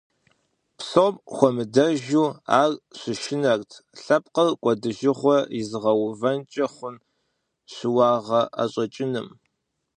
Псом 0.77 1.13
хуэмыдэжу 1.33 2.25
ар 2.61 2.71
щышынэрт 2.99 3.71
лъэпкъыр 4.01 4.49
кӀуэдыжыгъуэ 4.61 5.37
изыгъэувэнкӀэ 5.59 6.65
хъун 6.73 6.95
щыуагъэ 7.73 8.41
ӀэщӀэкӀыным. 8.55 9.27